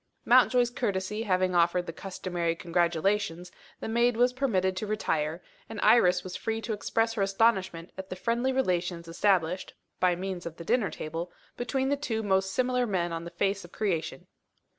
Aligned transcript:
Mountjoy's 0.25 0.71
courtesy 0.71 1.21
having 1.21 1.53
offered 1.53 1.85
the 1.85 1.93
customary 1.93 2.55
congratulations, 2.55 3.51
the 3.81 3.87
maid 3.87 4.17
was 4.17 4.33
permitted 4.33 4.75
to 4.75 4.87
retire; 4.87 5.43
and 5.69 5.79
Iris 5.81 6.23
was 6.23 6.35
free 6.35 6.59
to 6.61 6.73
express 6.73 7.13
her 7.13 7.21
astonishment 7.21 7.91
at 7.99 8.09
the 8.09 8.15
friendly 8.15 8.51
relations 8.51 9.07
established 9.07 9.75
(by 9.99 10.15
means 10.15 10.47
of 10.47 10.55
the 10.57 10.65
dinner 10.65 10.89
table) 10.89 11.31
between 11.55 11.89
the 11.89 11.97
two 11.97 12.23
most 12.23 12.45
dissimilar 12.47 12.87
men 12.87 13.13
on 13.13 13.25
the 13.25 13.29
face 13.29 13.63
of 13.63 13.71
creation. 13.71 14.25